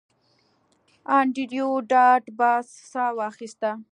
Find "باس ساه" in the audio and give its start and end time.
2.39-3.11